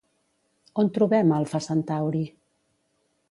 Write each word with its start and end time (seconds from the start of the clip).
On 0.83 0.89
trobem 0.95 1.33
Alfa 1.37 1.61
Centauri? 1.67 2.25